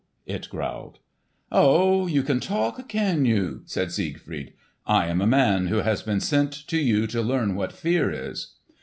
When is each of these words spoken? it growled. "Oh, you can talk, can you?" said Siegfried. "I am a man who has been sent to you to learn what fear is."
it 0.25 0.47
growled. 0.49 0.97
"Oh, 1.51 2.07
you 2.07 2.23
can 2.23 2.39
talk, 2.39 2.89
can 2.89 3.23
you?" 3.23 3.61
said 3.65 3.91
Siegfried. 3.91 4.53
"I 4.87 5.05
am 5.05 5.21
a 5.21 5.27
man 5.27 5.67
who 5.67 5.81
has 5.81 6.01
been 6.01 6.21
sent 6.21 6.53
to 6.69 6.77
you 6.79 7.05
to 7.05 7.21
learn 7.21 7.53
what 7.53 7.71
fear 7.71 8.09
is." 8.09 8.53